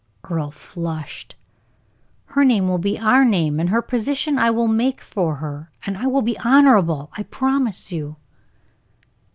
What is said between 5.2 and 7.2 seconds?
her; and it will be honorable,